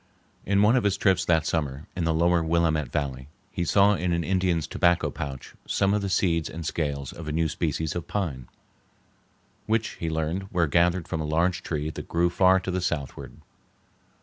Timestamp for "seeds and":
6.09-6.65